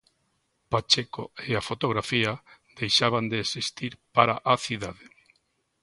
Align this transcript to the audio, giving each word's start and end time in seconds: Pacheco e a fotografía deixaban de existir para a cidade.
Pacheco 0.71 1.23
e 1.47 1.51
a 1.59 1.65
fotografía 1.69 2.33
deixaban 2.79 3.25
de 3.31 3.37
existir 3.45 3.91
para 4.15 4.35
a 4.53 4.55
cidade. 4.65 5.05